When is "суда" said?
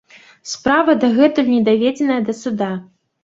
2.41-2.71